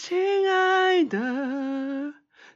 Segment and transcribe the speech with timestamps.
[0.00, 1.18] 亲爱的，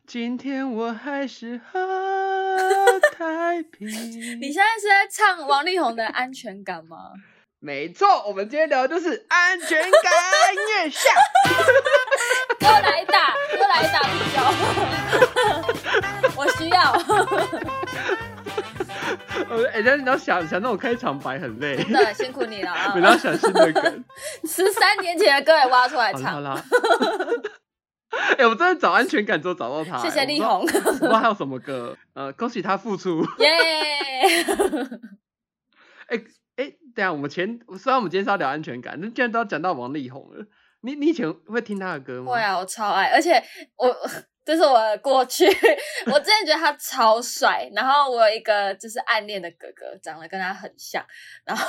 [0.07, 3.89] 今天我还是喝太平。
[4.41, 6.99] 你现在是在唱王力宏的《安全感》吗？
[7.59, 9.91] 没错，我们今天聊的就是安全感
[10.55, 11.11] 月下。
[12.61, 14.45] 给我来一打，给我来一打不交，
[16.39, 16.93] 我需要。
[19.53, 23.03] 呃，哎、但是你要想想那种开场白很累，真的辛苦你了啊每！
[23.03, 23.83] 当想新的歌。
[24.49, 26.65] 十三年前的歌也挖出来唱，好啦好啦。
[28.39, 30.67] 哎、我真的找安全感之后找到他、谢谢力宏。
[30.67, 33.25] 宏，我不知道还有什么歌，呃，恭喜他复出。
[33.39, 33.49] 耶！
[36.09, 36.23] 哎、
[36.57, 40.45] 哎、等下我们前虽然我们今天是要聊安全感，那既然都要讲到王力宏了，
[40.83, 42.33] 你你以前会听他的歌吗？
[42.33, 43.43] 会啊，我超爱，而且
[43.77, 43.89] 我
[44.45, 45.47] 这是我的过去，
[46.13, 51.05] 我之前觉得他超帅，然后我有一个就是暗恋的哥哥，长得跟他很像，
[51.45, 51.65] 然后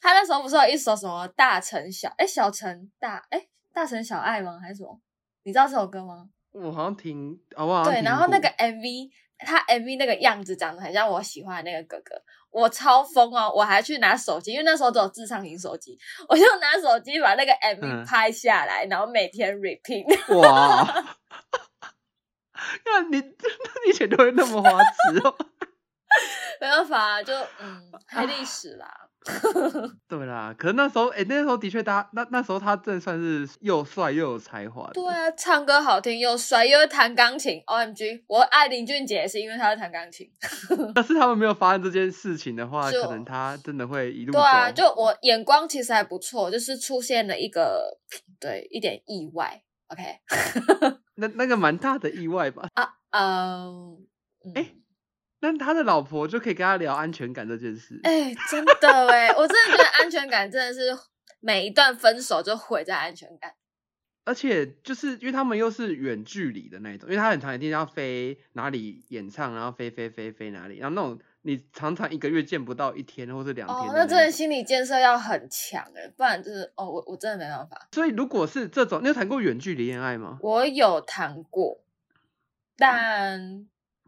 [0.00, 5.00] 他那时候不是有一首什么大城小哎小城大哎大城小爱吗还是什么？
[5.44, 6.28] 你知道这首歌吗？
[6.52, 12.14] 我好像听，好不好像对，然后那个 MV，他 MV 那个样子长得很像我喜欢的那个哥哥，
[12.50, 13.50] 我超疯哦！
[13.56, 20.04] 我还去拿手机，因为那时候只有智障型手机， 我就拿手机把那个 MV 嗯拍下来，然后每天 repeat。
[20.38, 20.84] 哇，
[22.84, 25.34] 那 你 你以前都会那么花痴哦？
[26.60, 28.86] 没办法啊，就嗯，黑历史啦。
[30.08, 34.92] 对啦，可是那时候，哎、那时候的确他，那那时候他真的算是又帅又有才华的。
[34.92, 37.62] 对啊，唱歌好听又帅，又会弹钢琴。
[37.66, 40.28] OMG，我爱林俊杰也是因为他会弹钢琴。
[40.94, 47.98] 但是他们没有发生这件事情的话，可能他真的会一路对啊，就我眼光其实还不错，就是出现了一个
[48.38, 49.62] 对一点意外。
[49.88, 50.02] OK，
[51.14, 52.68] 那那个蛮大的意外吧？
[52.74, 54.06] 啊，嗯
[54.54, 54.74] 哎
[55.40, 57.98] 那他的老婆就可以跟他聊安全感这件事。
[58.04, 60.96] 哎、真的哎，我真的觉得安全感真的是
[61.40, 63.52] 每一段分手就毁在安全感。
[64.24, 77.88] 而且就是因为他们又是远距离的那一种，因为他很长一定要飞哪里演唱，然后飞飞飞飞哪里，然后那种你常常一个月见不到一天或者两天哦，那真的心理建设要很强哎，不然就是哦，我我真的没办法。
[77.92, 80.38] 所以如果是这种，你有谈过远距离恋爱吗？
[80.40, 81.82] 我有谈过，
[82.76, 83.66] 但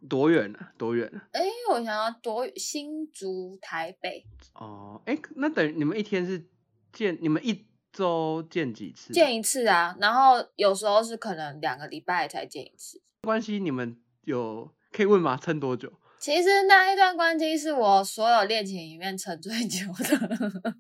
[0.09, 0.73] 多远啊？
[0.79, 1.27] 多远啊？
[1.33, 4.25] 哎，我想要多新竹、台北
[4.55, 6.47] 哦，哎，那等于你们一天是
[6.93, 9.13] 见，你们一周见几次？
[9.13, 13.03] 见一次啊，然后有时候是可能两个礼拜才见一次。
[13.23, 15.37] 关系你们有可以问吗？
[15.37, 15.93] 撑多久？
[16.25, 20.75] 其实那一段关系是我所有恋情里面沉最久的。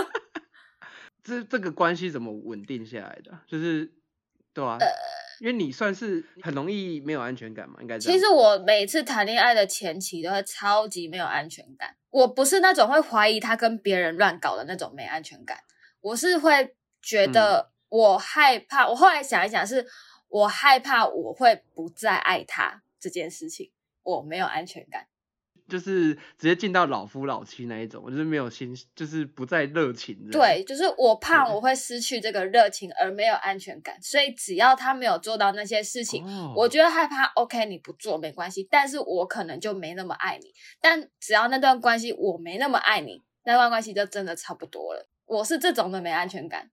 [1.24, 3.40] 这这个关系怎么稳定下来的？
[3.48, 3.90] 就是
[4.52, 4.86] 对啊，呃
[5.40, 15.58] 因为你算是很容易没有安全感嘛，应该其实我每次谈恋爱的前期都会超级没有安全感，我不是那种会怀疑他跟别人乱搞的那种没安全感，
[16.02, 18.86] 我是会觉嗯得我害怕。
[18.86, 19.86] 我后来想一想，是
[20.28, 23.72] 我害怕我会不再爱他这件事情，
[24.16, 25.06] 我没有安全感。
[25.68, 30.18] 就是直接进到老夫老妻那一种，我就是没有心，就是不再热情。
[30.28, 37.26] 对，就是我怕我会失去这个热情而没有安全感，所以只要他没有做到那些事情，哦我觉得害怕。
[37.36, 40.52] OK，你不做没关系，但是我可能就没那么爱你。
[40.80, 45.08] 但只要那段关系我没那么爱你，那段关系就真的差不多了。
[45.26, 46.68] 我是这种的没安全感。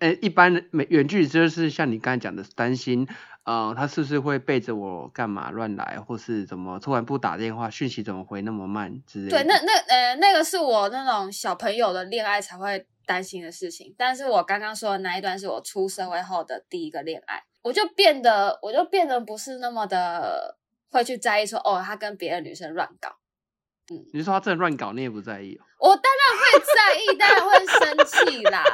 [0.00, 3.06] 诶，一般的美远距离就是像你刚才讲的，担心，
[3.44, 9.38] 呃，他是不是会背着我干嘛乱来，或是怎么突然不打电话，讯息怎么回那么慢之类的。
[9.38, 13.94] 对，那那呃，那个是我那种小朋友的恋爱才会担心的事情。
[13.96, 20.58] 但是我刚刚说的那一段是我出社会后的第一个恋爱，我就变得，我就变得不是那么的
[20.90, 23.10] 会去在意说，哦，他跟别的女生乱搞。
[23.92, 25.64] 嗯你说他真的乱搞，你也不在意、哦？
[25.78, 28.64] 我当然会在意，当然会生气啦。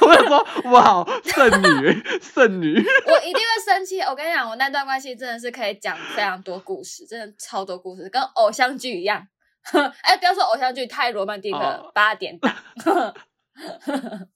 [0.00, 2.74] 我想说，哇，剩女，剩女，
[3.06, 4.00] 我一定会生气。
[4.00, 9.26] 我跟你讲，我那段关系真的是可以讲非常多故事，真的超多故事，跟偶像剧一样。
[10.02, 12.54] 哎，不要说偶像剧太罗曼蒂克八点档。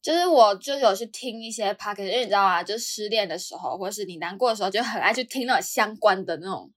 [0.03, 6.70] 就是我就有去听一些 p o c a s t 因为你知道啊，就是失恋的时候，或是你难过的时候，就很爱去听那种相关的那种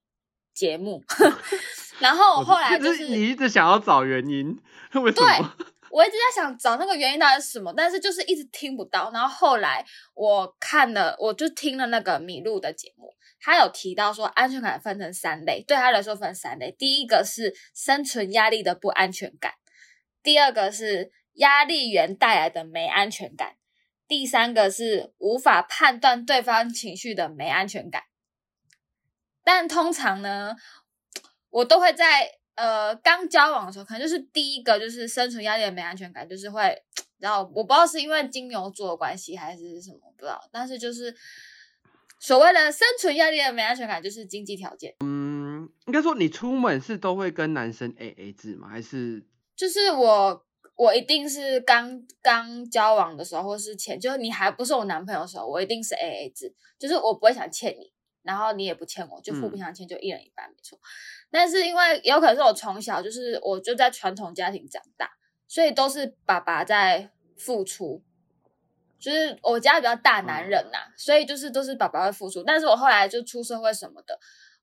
[0.54, 1.02] 节目。
[1.98, 4.56] 然后我后来就就是你一直想要找原因，
[5.04, 5.56] 为什么？
[5.90, 9.10] 我一直在想找那个原因到底是什么，但是就是一直听不到。
[9.12, 9.84] 然后后来
[10.14, 16.70] 我看了，我就听了那个米露的节目，他有提到说安全感分成三类，对他来说分三类。
[16.72, 19.54] 第一个是生存压力的不安全感，
[20.22, 23.56] 第二个是压力源带来的没安全感，
[24.06, 28.02] 第三个是无法判断对方情绪的没安全感。
[29.42, 30.56] 但通常呢，
[31.48, 36.76] 我都会在呃刚交往的时候，可能就是第一个就是生存压力的没安全感，就是会
[37.18, 40.40] 然后我不知道是因为金牛座的关系还是什么，不知道。
[40.50, 41.14] 但是就是
[42.18, 44.94] 所谓的生存压力的没安全感，就是经济条件。
[45.00, 48.68] 嗯，应该说你出门是都会跟男生 A A 制吗？
[48.68, 49.24] 还是
[49.54, 50.44] 就是我，
[50.76, 57.92] 我一定是刚刚交往的时候，或是前，就是你还不是我男朋友的时候，我一定是 A A 制，就是我不会想欠你，
[58.26, 60.78] 然后你也不欠我，就互不相欠，就一人一半，没错。
[61.30, 65.10] 但是因为有可能是我从小就是我就在传统家庭长大，
[65.48, 68.02] 所以都是爸爸在付出，
[68.98, 72.42] 就是我家比较大男人呐、所以就是都是爸爸会付出。
[72.42, 74.18] 但是我后来就出社会什么的，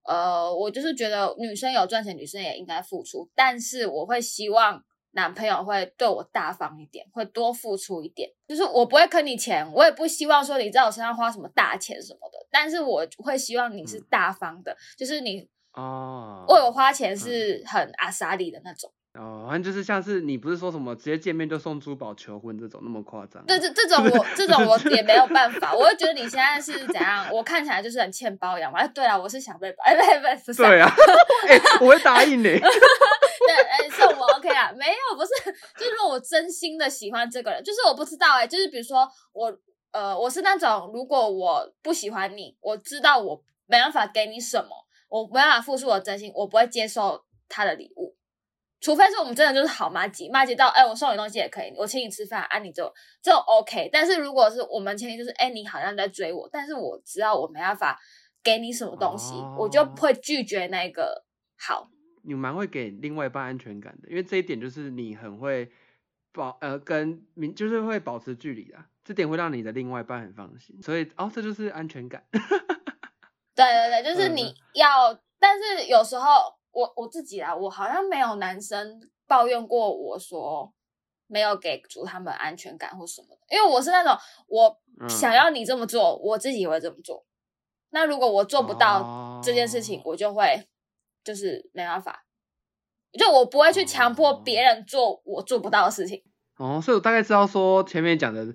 [0.06, 4.84] 呃，我就是觉得女生有赚钱，女生也应该付出，但是我会希望
[5.14, 8.30] 男朋友会对我大方一点，会多付出一点。
[8.48, 18.92] 就是我不会坑你钱，我也不希望说你在我身上花什么大钱什么的，但是我会希望你是大方的，就是你哦为我花钱是很阿莎里的那种。
[19.14, 23.46] 哦，反正就是像是你不是说什么直接见面就送珠宝求婚这种那么夸张？
[23.46, 27.28] 对，这这种我 这种我也没有办法，我会觉得你现在是怎样？
[27.32, 28.80] 我看起来就是很欠包养嘛。
[28.80, 30.90] 哎，对了，我是想被包，哎，不不不是啊，对啊，
[31.48, 32.60] 哎、我会答应你。
[34.72, 35.30] 没有，不是，
[35.78, 39.52] 就是如果我真心的喜欢这个人，就是我不知道哎、就是比如说我
[39.92, 44.70] 呃，我是那种如果我不喜欢你，我知道我没办法给你什么，
[45.10, 48.16] 我没办法付出我真心，我不会接受他的礼物。
[48.80, 53.90] 除非是我们真的就是好妈吉，妈吉到哎，我送你东西也可以，我请你吃饭，啊，你就就 OK。
[53.94, 57.98] 但是如果是我们前提就是哎，你好像在追我，但是我知道我没办法
[58.44, 61.24] 给你什么东西，我就哦会拒绝那个
[61.58, 61.88] 好。
[62.24, 65.72] 你蛮会给另外一半安全感的，因为这一点就是你很会
[66.32, 72.24] 保呃跟明就是会保持距离啊，这点会让你的另外一半很放心，所以哦这就是安全感。
[73.56, 76.26] 对对对，就是嗯你要，但是有时候
[76.72, 80.74] 我我自己啊，我好像没有男生抱怨过我说
[81.28, 84.18] 没有给足他们安全感或什么的，因为我是那种
[84.48, 87.26] 我嗯想要你这么做，我自己也会这么做。
[87.92, 90.68] 那如果我做不到这件事情，哦我就会
[91.24, 92.26] 就是没办法，
[93.18, 96.24] 就我不会去强迫别人做我做不到的事情。
[96.58, 98.54] 哦，所以我大概知道说前面讲的，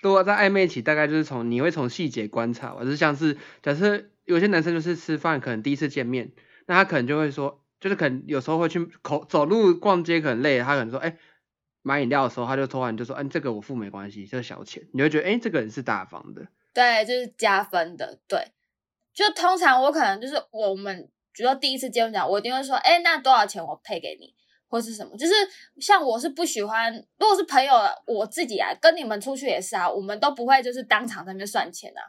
[0.00, 6.32] 如果在暧昧期，大概就是从你会从细节观察吧，就是像是假设有些男生就是吃饭可能第一次见面，
[6.66, 11.16] 那他可能就会说，就是可能有时候会去口走路逛街可能累了，他可能说，哎、
[11.82, 16.46] 买饮料的时候他就突然就说，嗯、这个我付没关系，这是小钱，你会觉得，哎、这个人是大方的。
[16.74, 18.18] 对，就是加分的。
[18.28, 18.52] 对，
[19.12, 24.34] 就通常我可能就是我们，比如说第一次见面讲，我一定会说，哎，那多少钱我配给你，
[24.68, 25.16] 或是什么。
[25.16, 25.32] 就是
[25.80, 27.74] 像我是不喜欢，如果是朋友，
[28.06, 32.02] 我自己啊，跟你们出去也是啊，我们都不会就是当场在那边算钱啊，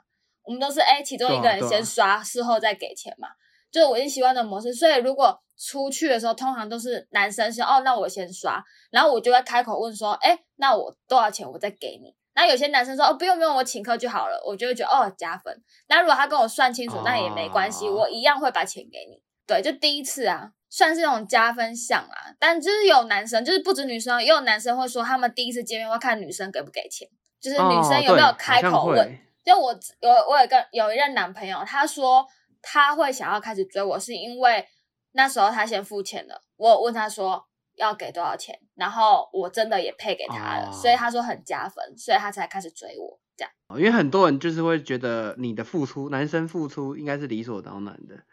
[0.43, 3.29] 我们都是哎，其中一个人先刷，事后再给钱嘛。
[3.71, 12.15] 就是我已经习惯的模式，所以如果出去的时候，通常都是男生先哦，那我先刷，然后我就会开口问说，哎，那我多少钱我再给你？
[12.35, 15.55] 那有些男生说哦，不用不用，我请客就好了，我就会觉得哦加分。
[15.87, 19.21] 那如果他跟我算清楚，那也没关系，哦我一样会把钱给你。
[19.45, 22.33] 对，就第一次啊，算是那种加分项啊。
[22.39, 27.07] 但就是有男生，就是不止女生，也有男生会说他们第一次见面会看女生给不给钱，
[27.41, 29.19] 就是女生有没有开口问。
[29.43, 32.25] 就我有我有一个有一任男朋友，他说
[32.61, 34.65] 他会想要开始追我，是因为
[35.11, 36.41] 那时候他先付钱了。
[36.55, 37.45] 我问他说
[37.75, 43.51] 要给多少钱，然后我真的也配给他了，哦所以他说很加分，所以他才开始追我这样。
[43.77, 48.23] 因为很多人就是会觉得你的付出，男生付出应该是理所当然的。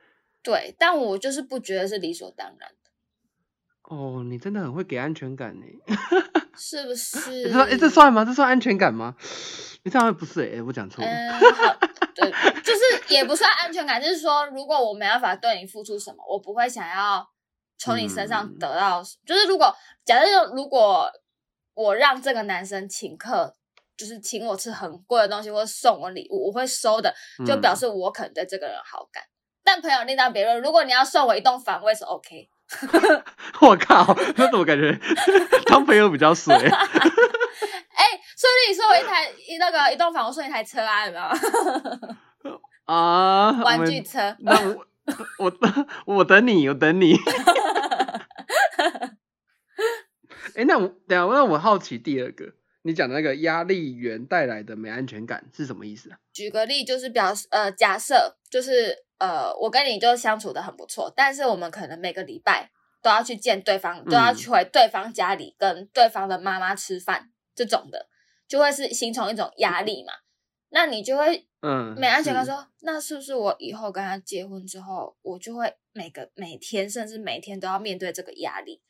[0.43, 5.67] 对，但我就是不觉得是理所当然的，哦，你真的很会给安全感呢。
[6.57, 7.45] 是不是？
[7.47, 8.25] 你说，哎、这算吗？
[8.25, 9.15] 这算安全感吗？
[9.83, 11.11] 你这样不是哎、我讲错了。
[11.11, 11.79] 嗯，好，
[12.15, 12.31] 对，
[12.63, 17.27] 就是也不算安全感，就是说，如果我没办法对你付出什么，我不会想要
[17.81, 19.03] 从你身上嗯得到。
[19.27, 21.11] 就是如果假设如果
[21.75, 23.53] 我让这个男生请客，
[23.97, 27.13] 就是请我吃很贵的东西，或者送我礼物，我会收的，
[27.47, 29.25] 就表嗯示我可能对这个人好感。
[29.65, 32.49] 但朋友另当别论，如果你要送我一栋房，我也是 OK。
[33.61, 34.97] 我靠，那怎么感觉
[35.67, 36.55] 当朋友比较水？
[38.01, 38.07] 哎、
[38.37, 42.61] 说不定你送我一台一那个一栋房，我送你一台车啊，有没有？
[42.87, 44.35] 啊，玩具车。
[44.41, 44.87] 那我
[45.39, 45.53] 我
[46.17, 47.15] 我等你，我等你。
[50.57, 52.53] 哎、那我等下，那我好奇第二个，
[52.83, 56.19] 你讲的那个压力源带来的没安全感是什么意思啊？
[56.33, 68.09] 举个例，就是表示呃，假设就是呃，我跟你就相处的很不错，但是我们可能每个礼拜都要去见对方，都要嗯去回对方家里跟对方的妈妈吃饭，这种的
[68.49, 70.13] 就会是形成一种压力嘛。
[70.71, 78.81] 那你就会嗯，没安全感是说，那是不是我以后跟他结婚之后，我就会每个每天甚至每天都要面对这个压力？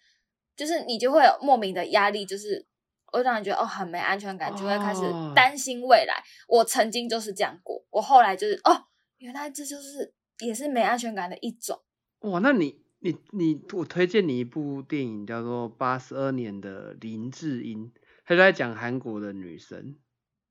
[0.56, 2.66] 就是你就会有莫名的压力，就是
[3.06, 6.22] 会让你觉得哦很没安全感，就会开始哦担心未来。
[6.46, 8.84] 我曾经就是这样过，我后来就是哦，
[9.18, 11.80] 原来这就是也是没安全感的一种。
[12.20, 17.86] 哇，那你你你，我推荐你一部电影叫做《八十二年的林志英》，
[18.26, 19.96] 他就在讲韩国的女生，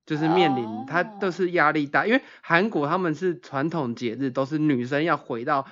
[0.10, 5.68] 就是面临他都哦是压力大，因为韩国他们是传统节日都是女生要回到，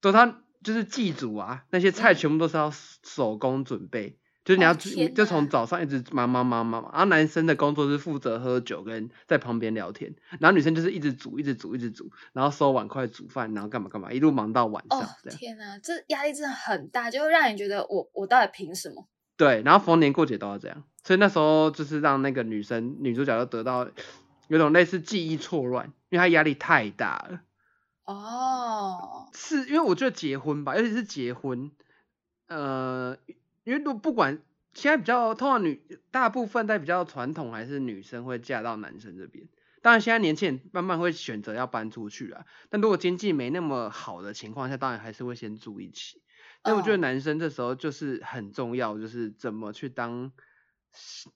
[0.00, 2.72] 都他就是祭祖啊，那些菜嗯全部都是要
[3.04, 4.18] 手工准备。
[4.42, 15.06] 就是你要就从早上一直忙忙忙忙忙，然后男生的工作是负责喝酒跟在旁边聊天，然后女生就是一直煮一直煮一直煮，然后收碗筷煮饭，然后干嘛干嘛，一路忙到晚上哦。
[15.30, 19.06] 天哪，这压力真的很大，就会让你觉得我我到底凭什么？
[19.36, 23.88] 对，然后逢年过节都要这样，所以那时候就是让那个女生女主角就得到
[24.48, 27.40] 有种类似记忆错乱，因为她压力太大了。
[28.04, 31.70] 哦，是因为我觉得结婚吧，尤其是结婚，
[32.48, 33.16] 呃，
[33.64, 34.42] 因为都不管
[34.74, 35.80] 现在比较通常女
[36.10, 39.48] 大部分在比较传统还是女生会嫁到男生这边。
[39.82, 42.44] 当然，现在年轻人慢慢会选择要搬出去啊。
[42.68, 46.20] 但如果经济没那么好的情况下，当然还是会先住一起。
[46.62, 50.32] 但我觉得哦男生这时候就是很重要，就是怎么去当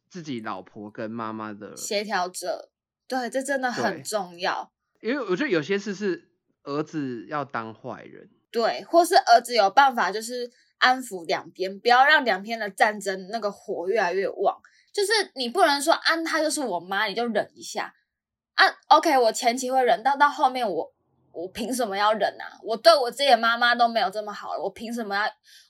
[0.08, 2.70] 自己老婆跟妈妈的协调者，
[3.06, 4.72] 对，这真的很重要。
[5.00, 6.30] 因为我觉得有些事是
[6.62, 14.60] 儿子要当坏人，对，或是儿子有办法，就是安抚两边，不要让两边的战争那个火越来越旺。
[14.92, 17.92] 就是你不能说啊，她就是我妈，你就忍一下
[18.54, 18.64] 啊。
[18.86, 20.94] OK，我前期会忍，到到后面我
[21.32, 22.58] 我凭什么要忍啊？
[22.62, 25.22] 我对我自己的妈妈都没有这么好了，我凭什么要？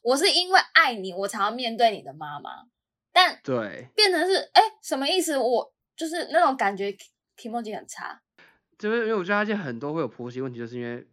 [0.02, 2.50] 我是因为爱你，我才要面对你的妈妈，
[3.14, 5.38] 但对，变成是哎，什么意思？
[5.38, 8.20] 我就是那种感觉 e m o j 很差。
[8.76, 11.06] 就是因为我觉得他现在很多会有婆媳问题，就是因为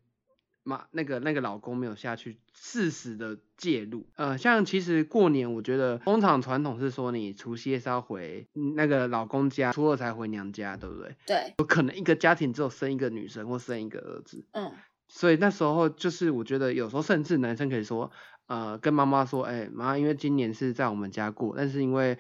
[0.64, 4.08] 妈那个那个老公没有下去适时的介入。
[4.16, 11.16] 呃，像其实过年，我觉得通常传统是说你除夕夜是要回嗯那个老公家，初二才回娘家，对不对？
[11.28, 14.72] 对，有可能一个家庭只有生一个女生或生一个儿子，嗯，
[15.08, 18.12] 所以那时候就是我觉得有时候甚至男生可以说，
[18.52, 22.18] 呃，跟妈妈说，哎、妈，因为今年是在我们家过，但是因为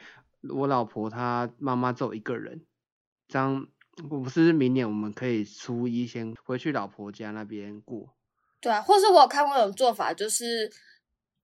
[0.49, 2.61] 我老婆她妈妈只有一个人，
[3.27, 3.67] 这样
[4.09, 8.15] 我不是明年我们可以初一先回去老婆家那边过。
[8.61, 10.71] 对啊，或是我有看过一种做法，就是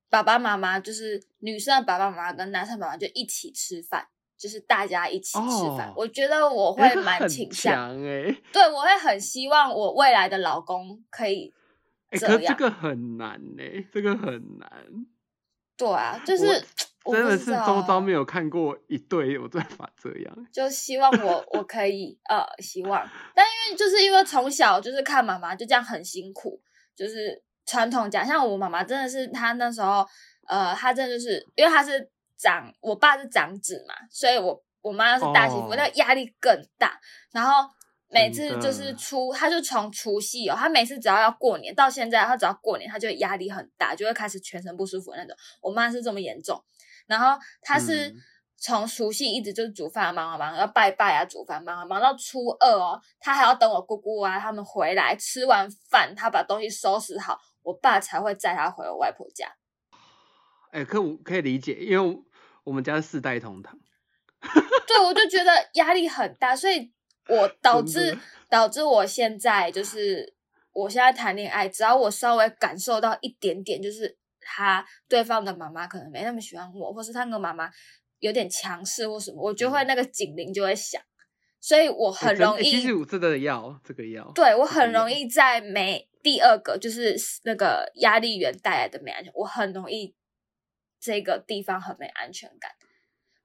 [0.09, 5.89] 爸爸妈妈，就是女生的爸爸妈妈跟男生爸爸就一起吃饭，就是大家一起吃饭。
[5.89, 11.53] 哦我觉得我会蛮倾向，强哎、对我会很希望我未来的老公可以
[12.09, 12.53] 哎、这可这。
[12.55, 14.69] 个很难哎、这个很难，
[15.75, 16.45] 对啊，就是
[17.03, 20.47] 真的是周遭啊没有看过一对有办法这样。
[20.51, 26.61] 就希望我我可以呃希望，但因为就是因为从小就是看妈妈就这样很辛苦，
[26.95, 30.05] 就是传统讲，像我妈妈真的是她那时候
[30.47, 36.99] 呃，她真的就是因为她是长，我爸是长子嘛，所以我我妈是大媳妇，哦那个压力更大，
[37.31, 37.69] 然后。
[38.09, 45.35] 每次就是初，他就从除夕哦，他每次只要要过年，到现在他只要过年，他就压力很大，就会开始全身不舒服那种。
[45.61, 46.63] 我妈是这么严重，
[47.05, 48.15] 然后她是嗯
[48.57, 59.53] 从除夕一直就是煮饭忙啊忙，要拜拜啊，煮饭忙啊忙到初二哦，她还要等我姑姑啊他们回来，吃完饭她把东西收拾好，我爸才会载她回我外婆家。
[60.71, 62.23] 哎、可我可以理解，因为我
[62.65, 63.77] 我们家是四代同堂。
[64.87, 66.91] 对，我就觉得压力很大，所以
[67.29, 68.17] 我 导致的
[68.49, 70.33] 导致我现在就是
[70.73, 77.69] 我现在谈恋爱，只要我稍微感受到一点点，就是他对方的妈妈可能没那么喜欢我，或是他那个妈妈
[78.19, 81.01] 有点强势或什么，我就会那个警铃就会响，
[81.59, 84.31] 所以我很容易，其实我真的要这个要。
[84.33, 90.15] 对我很容易在没第二个就是那个压力源带来的没安全，我很容易
[90.99, 92.71] 这个地方很没安全感，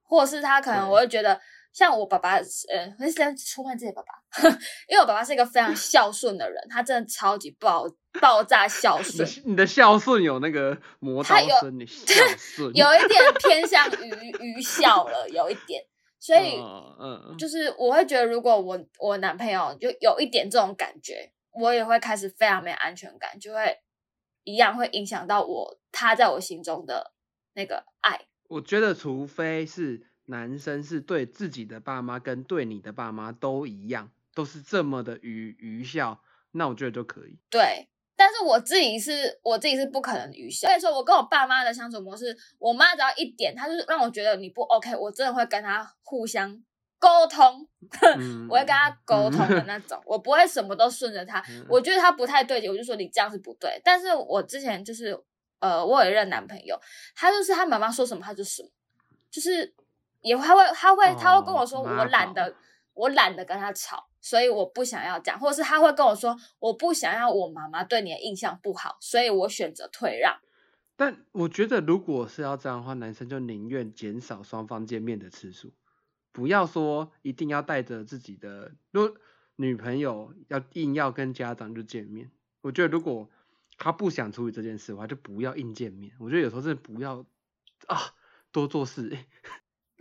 [0.03, 1.41] 或者是他可能我会觉得
[1.73, 4.49] 像我爸爸，呃，我是先出卖自己的爸爸，
[4.89, 7.85] 因为我爸爸是一个非常孝顺的人，他真的超级爆
[8.21, 15.83] 爆炸孝你顺的，你的孝顺有那个磨刀他有声，你孝 顺有一点偏向于愚孝了，有一点，
[16.21, 23.79] 所以嗯嗯，就是我会觉得，如果我我男朋友就有一点这种感觉，我也会开始非常没安全感，就会
[24.45, 27.13] 一样会影响到我他在我心中的
[27.55, 28.27] 那个爱。
[28.49, 36.21] 我觉得除非是男生是对自己的爸妈跟对你的爸妈都一样，都是这么的愚愚孝，
[36.53, 37.39] 那我觉得就可以。
[37.51, 37.87] 对，
[38.17, 40.67] 但是我自己是我自己是不可能愚孝。
[40.69, 46.51] 所以说我跟我爸妈的相处模式，我妈只要一点，她就是让我觉得你不 OK，我真的会跟她互相
[46.99, 47.69] 沟通，
[48.19, 51.41] 嗯我会跟她沟通的那 种，我不会什么都顺着她。
[51.51, 53.81] 嗯我觉得他不太对劲，我就说你这样是不对。
[53.85, 55.19] 但是我之前就是
[55.61, 56.77] 呃，我有一任男朋友，
[57.15, 58.69] 他就是他妈妈说什么他就什么，
[59.31, 59.75] 就是
[60.23, 62.55] 也他会他会他会跟我说，我懒宝得
[62.95, 70.39] 我懒得跟他吵，所以我不想要讲，或者是他会跟我说，我不想要我妈妈对你的印象不好，所以我选择退让。
[70.95, 75.73] 但我觉得，如果是要这样的话，男生就宁愿减少双方见面的次数，
[76.31, 79.17] 不要说一定要带着自己的，如
[79.57, 83.29] 女朋友要硬要跟家长就见面，我觉得如果
[83.79, 86.13] 他不想处理这件事的话，就不要硬见面。
[86.21, 87.25] 我觉得有时候真的不要
[87.87, 87.99] 啊，
[88.53, 89.27] 多做事、欸。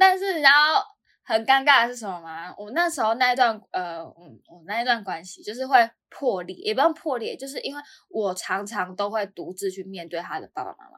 [0.01, 0.83] 但是然后
[1.21, 2.51] 很尴尬的是什么吗？
[2.57, 4.15] 我那时候那一段呃，我，
[4.47, 10.97] 我那一段关系就是会破裂，也不用破裂，就是因为我常常都会独自去面对他的爸爸妈妈，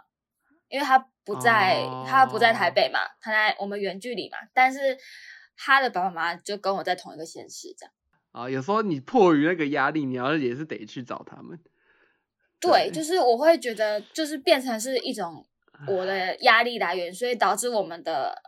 [0.69, 4.97] 因为他不在，他不在台北嘛，他在我们远距离嘛，但是
[5.57, 7.93] 他的爸爸妈妈就跟我在同一个县市，这样。
[8.31, 11.59] 啊，有时候你迫于那个压力，你要也是得去找他们。
[12.61, 15.45] 对，就是我会觉得，就是变成是一种
[15.85, 18.41] 我的压力来源，所以导致我们的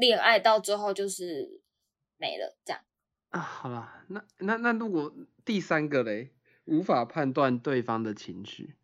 [0.00, 1.60] 恋爱到最后就是
[2.16, 2.82] 没了，这样。
[3.28, 5.14] 啊，好啦，那那那如果
[5.44, 6.32] 第三个嘞，
[6.64, 8.74] 无法判断对方的情绪，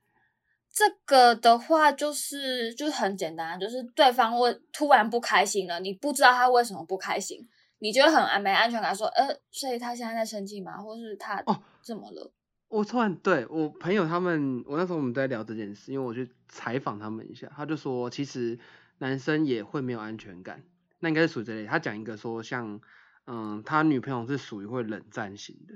[0.70, 10.76] 这个的话就是就是很简单，就是对方会突然不开心了，你不知道他为什么不开心，你觉得很安没安全感，说呃，所以他现在在生气吗？
[10.76, 12.30] 或是他哦怎么了？
[12.68, 18.58] 我突然对我朋友他们，我那时候我们在聊这件事，因为我去采访他们一下，他就说其实
[18.98, 20.62] 男生也会没有安全感，
[21.00, 21.66] 那应该是属于这类。
[21.66, 22.80] 他讲一个说像，
[23.26, 25.74] 嗯，他女朋友是属于会冷战型的，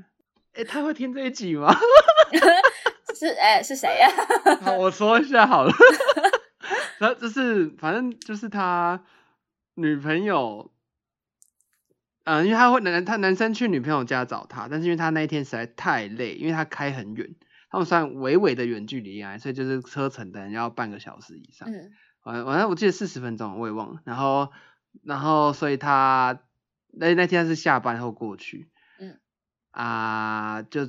[0.55, 1.75] 诶，他会听这一集吗？
[3.15, 4.09] 是哎、是谁呀、
[4.63, 5.73] 好，我说一下好了，
[6.99, 9.03] 然后就是反正就是他
[9.75, 10.71] 女朋友，
[12.25, 17.35] 嗯、因为他会男他男生去女朋友家找他，但是因为他那一天实在太累，因为他开很远，
[17.69, 21.71] 他们算微微的远距离恋爱，所以就是车程等要半个小时以上。
[21.71, 21.91] 嗯
[22.23, 24.01] 反反正我记得四十分钟，我也忘了。
[24.05, 24.53] 然后
[25.03, 26.41] 然后所以他
[26.93, 29.19] 那那天是下班后过去，嗯
[29.71, 30.89] 啊、就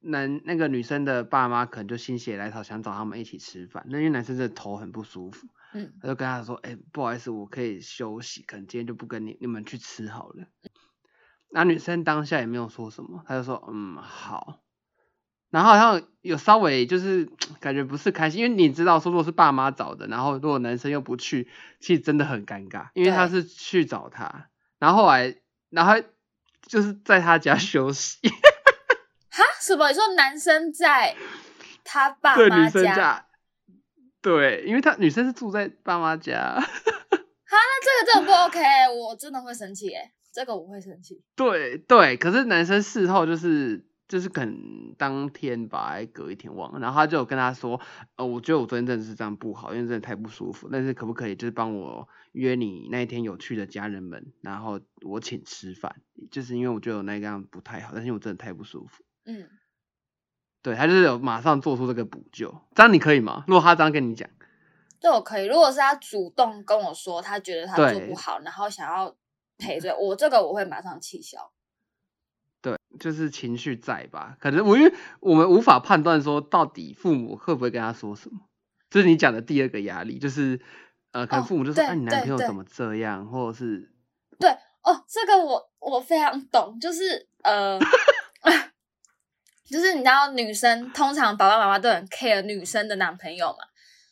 [0.00, 10.46] 男那个女生的爸妈可能就心血来潮想找他们一起吃饭，那因为男生的头很不舒服，嗯他就跟他说：“哎、不好意思，我可以休息，可能今天就不跟你你们去吃好了。”
[11.50, 14.61] 那女生当下也没有说什么，她就说：“嗯，好。”
[15.52, 17.28] 然后好像有稍微就是
[17.60, 25.36] 感觉不是开心，因为你知道说如果是爸妈找的，然后如果男生又不去，其实真的很尴尬，因为他是去找他，然后后来
[25.68, 26.06] 然后他
[26.66, 28.18] 就是在他家休息，
[29.28, 29.88] 哈，什么？
[29.88, 31.14] 你说男生在
[31.84, 33.26] 他爸对妈女生家，
[34.22, 36.66] 对，因为他女生是住在爸妈家，哈，
[37.50, 38.58] 那这个真的不 OK，
[38.96, 41.22] 我真的会生气哎，这个我会生气。
[41.36, 47.80] 对对，可是男生事后就是就是可能当天吧，还隔一天忘了，然后他就有跟他说，
[48.16, 59.02] 呃，我觉得我昨天真的是这样不好，因为真的太不舒服，但是可不可以就是帮我约你那一天有去的家人们，然后我请吃饭，就是因为我觉得我那个样不太好，但是我真的太不舒服。
[59.24, 59.48] 嗯，
[60.60, 63.44] 对他就是有马上做出这个补救，这样你可以吗？
[63.48, 64.28] 如果他这样跟你讲，
[65.00, 65.46] 这我可以。
[65.46, 69.16] 如果是他主动跟我说他觉得他做不好，然后想要
[69.56, 71.50] 赔罪，我这个我会马上气消。
[72.98, 74.36] 对，就是情绪在吧？
[74.40, 78.40] 可能我因为我们无法判断说到底父母会不会跟他说什么，
[78.90, 80.60] 就是你讲的第二个压力，就是
[81.12, 83.90] 呃，可能哦父母就说，对啊，你男朋友怎么这样，或者是
[84.38, 84.50] 对
[84.82, 87.78] 哦，这个我我非常懂，就是呃，
[89.64, 93.58] 就是你知道女生通常爸爸妈妈都很 care 女生的男朋友嘛，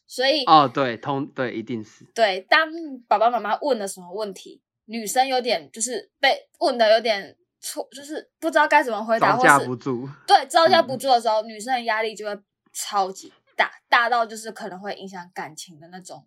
[0.06, 2.68] 所以哦，对，通对，一定是对，当
[3.08, 10.08] 爸爸妈妈问了什么问题，女生有点就是被问的有点错，就是不知道该怎么回答，招架或是不住。
[10.26, 12.36] 对招架嗯不住的时候，女生的压力就会
[12.72, 16.26] 超级大，大到就是可能会影响感情的那种。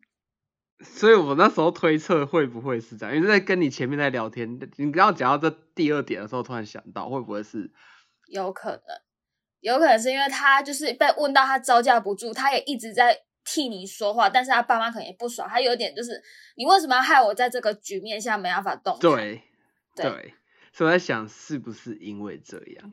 [0.84, 7.72] 所以我那时候推测会不会是这样，因为在跟你前面在聊天，你刚刚讲到这第二点的时候，突然想到会不会是
[8.28, 8.82] 有可能，
[9.62, 16.22] 有可能是因为他就是被问到他招架不住，他也一直在替你说话，但是他爸妈可能也不爽，他有点就是
[16.58, 19.42] 你为什么要害我在这个局面下没办法动对
[19.96, 20.34] 对，
[20.74, 22.92] 所以我在想是不是因为这样？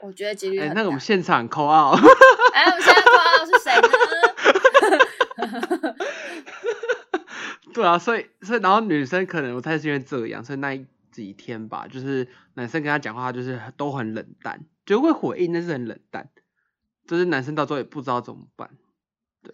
[0.00, 0.72] 我觉得几率哎。
[0.74, 1.90] 那个我们现场扣二。
[2.54, 3.88] 哎，我们现在夸是谁呢？
[7.74, 16.30] 对啊，所以所以然后女生可能不太是因为这样，所以那几天吧，就是男生跟她讲话，就是都很冷淡，就会回应，但是很冷淡，
[17.08, 18.70] 就是男生到最后也不知道怎么办。
[19.42, 19.52] 对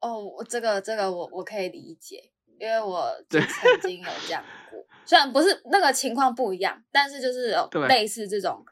[0.00, 3.40] 哦，我这个这个我我可以理解，因为我曾
[3.82, 4.79] 经有这样过，
[5.10, 8.64] 虽然不是那个情况不一样，但是就是有对类似这种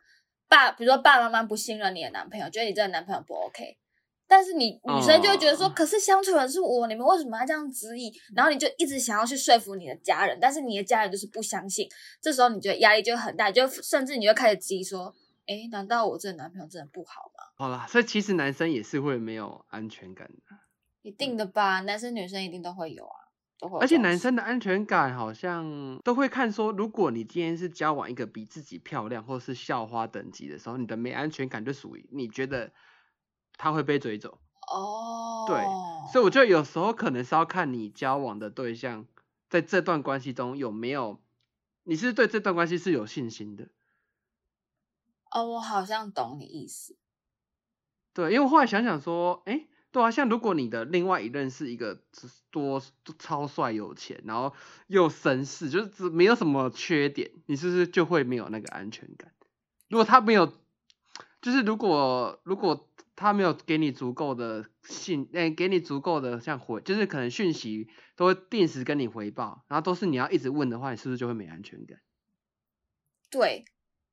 [0.49, 3.77] 爸，比如说爸爸妈妈不信任你的男朋友，觉得你这个男朋友不 OK，
[4.29, 8.13] 但是你女生就会觉得说，哦可是相处的人是我，你们为什么要这样质疑？
[8.37, 11.89] 然后你就一直想要去说服你的家人，但是你的家人就是不相信。
[12.23, 15.13] 这时候你觉得压力就很大，就甚至你就开始质疑说，
[15.47, 17.43] 诶，难道我这个男朋友真的不好吗？
[17.57, 20.57] 好啦，所以其实男生也是会没有安全感的，
[21.03, 23.27] 一定的吧，男生女生一定都会有啊，
[23.81, 32.73] 而且男生的安全感好像都会看说，如果你今天是交往一个比自己漂亮或是校花等级的时候，你的没安全感就属于你觉得
[33.57, 34.39] 他会被追走。
[34.71, 35.57] 哦，对
[36.13, 39.07] 所以我觉得有时候可能是要看你交往的对象
[39.49, 41.21] 在这段关系中有没有，
[41.85, 43.69] 你是对这段关系是有信心的。
[45.31, 46.97] 哦，我好像懂你意思。
[48.15, 49.67] 对，因为我后来想想说，哎，
[49.99, 52.01] 对啊，像如果你的另外一任是一个
[52.53, 52.81] 多
[53.19, 54.55] 超帅有钱，然后
[54.87, 59.33] 又绅士，就是没有什么缺点，你是不是就会没有那个安全感？
[59.89, 60.53] 如果他没有，
[61.43, 71.99] 就是如果如果他没有给你足够的信，哎，给你足够的像回，就是可能讯息都会定时跟你回报，然后都是你要一直问的话，你是不是就会没安全感？
[73.33, 73.65] 对，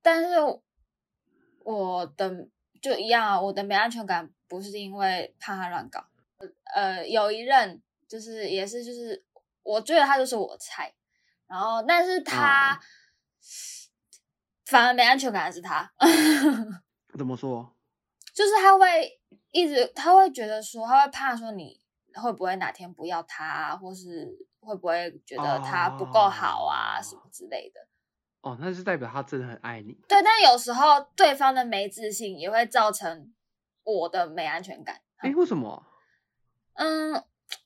[0.01, 0.37] 但是
[1.63, 2.49] 我的
[2.81, 6.05] 就一样啊，我的没安全感不是因为怕他乱搞，
[6.75, 9.23] 呃，有一任就是也是就是
[9.63, 10.93] 我觉得他就是我菜，
[11.47, 12.79] 然后但是他、哦
[14.65, 15.87] 反而没安全感的是他，
[17.15, 17.75] 怎么说？
[18.33, 21.79] 就是他会一直他会觉得说他会怕说你
[22.15, 24.27] 会不会哪天不要他啊，或是
[24.59, 27.87] 会不会觉得他不够好啊、哦什么之类的。
[28.41, 29.93] 哦，那是代表他真的很爱你。
[30.09, 33.31] 对，但有时候对方的没自信也会造成
[33.85, 34.99] 我的没安全感。
[35.17, 35.85] 哎，为什么？
[36.73, 37.13] 嗯，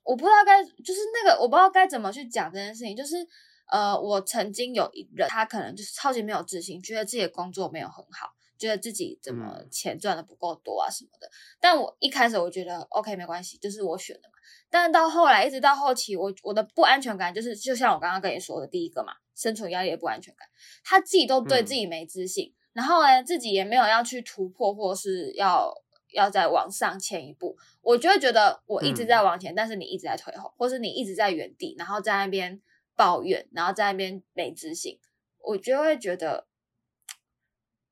[0.03, 3.27] 我不知道该就是那个我不知道该怎么去讲这件事情，就是
[3.71, 11.29] 呃，我曾经有一任，他可能就是超级没有自信，觉得自己的工作没有很好，觉得自己怎么嗯钱赚的不够多啊什么的。
[11.59, 14.33] 但我一开始我觉得 OK 没关系，就是我选的嘛。
[14.69, 20.47] 但是到后来，一直到后期，我我的不安全感就是，就像我刚刚跟你说的第一个嘛，生存压力的不安全感，
[20.83, 25.73] 他自己都对嗯自己没自信，然后呢，自己也没有要去突破，或是要
[26.11, 32.61] 要再往上前一步，我就会觉得我一直在往前，但是你一直在退后，或是你一直在原地，然后在那边
[32.95, 34.99] 抱怨，然后在那边没自信，
[35.39, 36.47] 我就会觉得，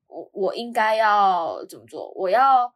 [0.06, 2.10] 我我应该要怎么做？
[2.16, 2.74] 我要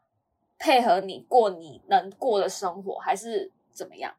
[0.59, 4.15] 配合你过你能过的生活，还是怎么样？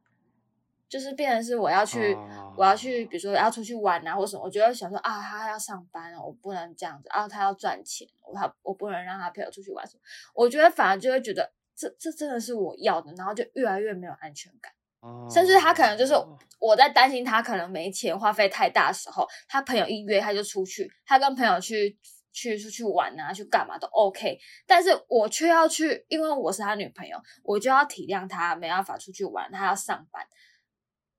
[0.93, 10.01] 就是变成是我要去，哦我要去，比如说要出去玩啊，或什么，我就会想说啊，他要上班哦，我不能这样子啊，他要赚钱，我他我不能让他陪我出去玩什么，
[10.35, 14.71] 我觉得反而就会觉得这这真的是我要的，然后就越来越没有安全感。
[14.99, 16.13] 哦甚至他可能就是
[16.59, 21.97] 我在担心他可能没钱花费太大的时候，他朋友一约他就出去，他跟朋友去
[22.31, 30.23] 去出去玩啊，去干嘛都 OK，但是我却要去，因为我是他女朋友，我就要体谅他没办法出去玩，他要上班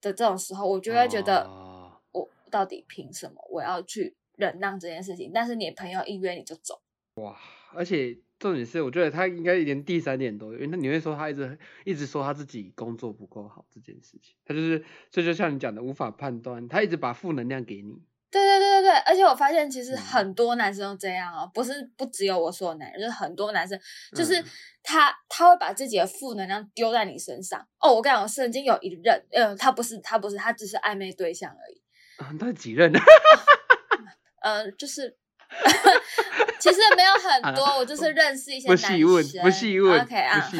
[0.04, 5.32] 的这种时候，我就会觉得哦我到底凭什么我要去忍让这件事情？
[5.34, 6.80] 但是你的朋友一约你就走，
[7.14, 7.36] 哇
[7.72, 18.02] 而且重点是，我觉得他应该连第三点都有，因为你会说他一直一直说他自己工作不够好这件事情，他就是这就像你讲的无法判断，他一直把负能量给你。
[18.34, 23.78] 对对对对对，而且我发现其实嗯很多男生都这样哦，不是不只有我说的男人，就是很多男生，
[24.16, 24.44] 就是嗯
[24.82, 27.64] 他他会把自己的负能量丢在你身上。
[27.78, 31.80] 哦，我跟你讲，我曾经有一任，呃，他不是他不是他只是暧昧对象而已，
[32.18, 32.98] 啊，他几任呢？
[34.42, 35.16] 呃，就是
[36.58, 40.40] 其实没有很多，我就是认识一些不男生，细问，不细问 OK 啊。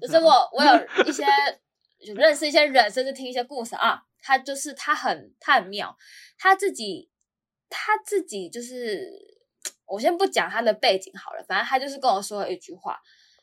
[0.00, 1.24] 就是我我有一些
[2.06, 4.02] 就认识一些人，甚至听一些故事啊。
[4.24, 5.96] 他就是他很他很妙，
[6.38, 7.10] 他自己
[7.72, 9.10] 他自己就是
[9.86, 13.00] 我先不讲他的背景好了，反正他就是跟我说了一句话，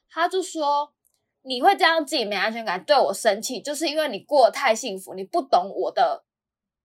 [0.09, 0.93] 他就说
[1.41, 6.23] 你会这样自己没安全感，对我生气，就是因为你过得太幸福，你不懂我的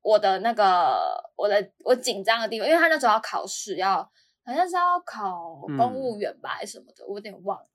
[0.03, 3.97] 我的那个我的我紧张的地方，因为他那时候要考试，要
[4.45, 7.67] 好像是要考公务员吧，还是什么的，我有点忘了。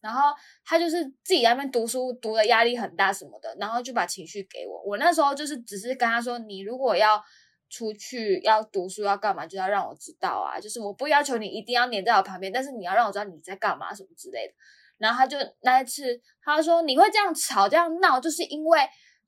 [0.00, 0.20] 然后
[0.64, 4.80] 他就是自己在那边读书，读的压力很大什么的，然后就把情绪给我。
[4.84, 7.20] 我那时候就是只是跟他说，你如果要
[7.68, 14.54] 出去要读书要干嘛，就要让我知道啊，就是我不要求你一定要黏在我旁边，但是你要让我知道你在干嘛什么之类的。
[14.98, 18.80] 然后他就那一次他说你会这样吵这样闹，就是因为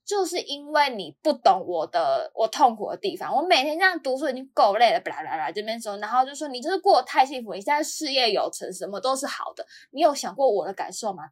[0.03, 3.35] 就是因为你不懂我的我痛苦的地方。
[3.35, 9.65] 我每天这样读书已经够累了，巴拉巴拉这边说，然后就说你就是过得太幸福，你现在事业有成，什么都是好的。
[9.91, 11.23] 你有想过我的感受吗？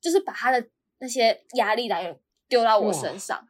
[0.00, 0.66] 就是把他的
[0.98, 3.46] 那些压力来源丢到我身上，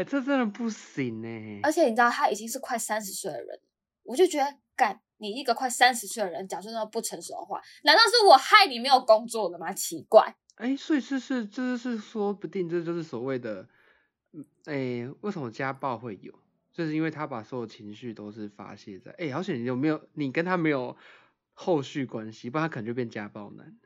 [0.00, 3.60] 哎、这真的不行哎、而且你知道他已经是快三十岁的人，
[4.02, 9.74] 我就觉得干你一个快三十岁的人讲出那么不成熟的话，难道是我害你没有工作的吗？
[9.74, 13.68] 奇怪，哎，所以是是，这是说不定这就是所谓的，
[14.32, 16.32] 嗯，哎，为什么家暴会有？
[16.72, 20.96] 就是因为他把所有情绪都是发泄在，哎，而且你有没有你跟他没有
[21.52, 23.76] 后续关系，不然他可能就变家暴男。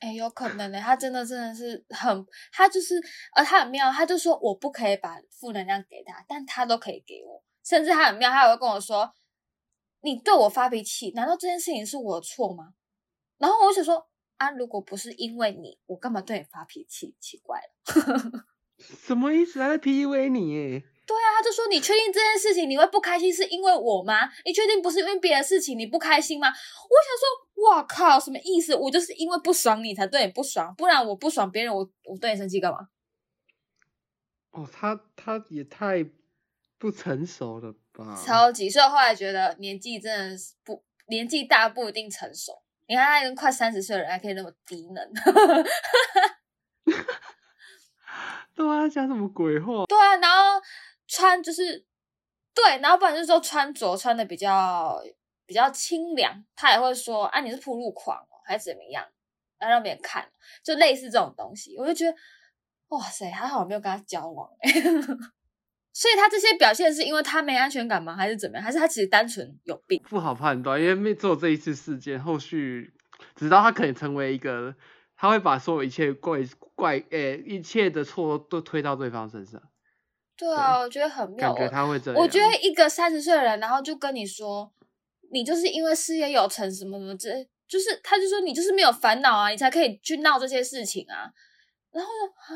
[0.00, 3.00] 哎，有可能呢，他真的真的是很，他就是，
[3.34, 9.14] 呃，他很妙，他就说我不可以把负能量给他，但他都可以给我，甚至他很妙，他还会跟我说，
[10.02, 12.74] 你对我发脾气，难道这件事情是我的错吗？
[13.38, 17.14] 然后我就说，啊，如果不是因为你，我干嘛对你发脾气？
[17.20, 18.46] 奇怪了，
[18.78, 19.58] 什么意思？
[19.58, 20.82] 他在 PUA 你？
[21.06, 24.28] 对啊，他就说你确定这件事情你会不开心是因为我吗？
[24.44, 26.48] 你确定不是因为别的事情你不开心吗？
[26.48, 26.56] 我想
[27.20, 28.74] 说，哇靠，什么意思？
[28.74, 32.88] 我就是因为不爽你才对你不爽，不然我不爽别人，我我对你生气干嘛？
[34.52, 36.06] 哦，他他也太
[36.78, 38.18] 不成熟了吧？
[38.24, 42.62] 超级，所以后来觉得年纪真的是不年纪大不一定成熟。
[42.86, 45.12] 你看他一个快三十岁的人还可以那么低能。
[48.54, 49.84] 对啊，讲什么鬼话？
[49.86, 50.62] 对啊，然后。
[51.14, 51.84] 穿就是
[52.52, 55.00] 对，然后不然就是说穿着穿的比较
[55.46, 59.04] 比较清凉，他也会说啊你是铺路狂哦，还是怎么样，
[59.60, 60.28] 要让别人看，
[60.64, 62.16] 就类似这种东西，我就觉得
[62.88, 64.50] 哇塞，还好我没有跟他交往，
[65.92, 68.16] 所以他这些表现是因为他没安全感吗？
[68.16, 68.64] 还是怎么样？
[68.64, 70.02] 还是他其实单纯有病？
[70.08, 72.92] 不好判断，因为没做这一次事件，后续
[73.36, 74.74] 直到他可能成为一个，
[75.16, 76.40] 他会把所有一切怪
[76.74, 79.62] 怪诶一切的错都推到对方身上。
[80.36, 81.54] 对啊，我觉得很妙。
[81.54, 82.20] 感觉他会这样。
[82.20, 84.72] 我觉得一个三十岁的人，然后就跟你说，
[85.30, 87.30] 你就是因为事业有成，什么什么，这
[87.68, 91.32] 就是他就说你就是没有烦恼啊，你才可以去闹这些事情啊。
[91.92, 92.50] 然后呢啊，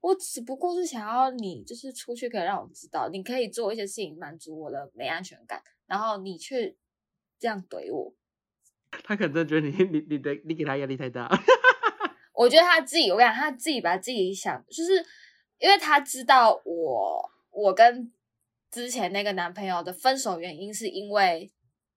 [0.00, 6.76] 我只不过是想要你就是出去可以让我知道，你可以做一些事情满足我的没安全感，然后你却
[7.40, 8.14] 这样怼我。
[9.02, 11.28] 他可能觉得你你你的你给他压力太大。
[12.34, 15.04] 我觉得他自己，我跟你讲，他自己把自己想就是。
[15.62, 18.12] 因为他知道我，我跟
[18.68, 21.52] 之前那个男朋友的分手原因是因为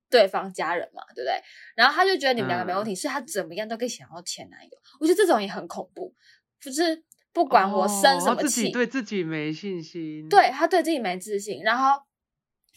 [0.08, 1.34] 对方家人嘛，对不对？
[1.76, 4.70] 然后他就觉得你们两个没问题，所以他怎么样都可以想要前男友。
[5.00, 6.14] 我觉得这种也很恐怖，
[6.62, 12.04] 就是不管我生什么气，对自己没信心，对他对自己没自信，然后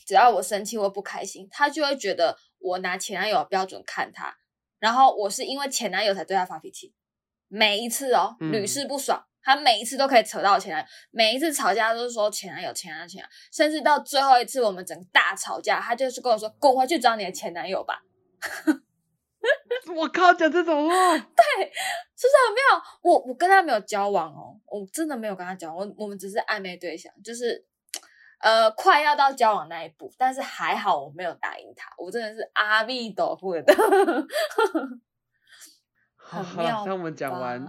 [0.07, 4.35] 只要我生气或不开心，他就会觉得我拿前男友的标准看他，
[4.79, 6.95] 然后我是因为前男友才对他发脾气，
[7.47, 9.27] 每一次哦屡试不爽。
[9.43, 18.03] 他每一次都可以扯到前男友，每一次吵架都是说前男友、前男友、前男友，甚至到最后一次我们整个大吵架，他就是跟我说：“滚回去找你的前男友吧。
[19.95, 22.63] ”我靠，讲这种话，对，是不是很妙？
[23.03, 27.65] 我我跟他没有交往哦，我真的没有跟他交往，我我们只是暧昧对象，就是
[28.41, 33.73] 呃快要到交往那一步，但是还好我没有答应他，我真的是阿弥陀佛的，
[36.17, 36.85] 很妙。
[36.85, 37.65] 那我们讲完。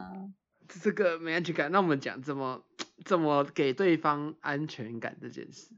[0.82, 2.64] 这个没安全感，那我们讲怎么
[3.04, 5.72] 怎么给对方安全感这件事。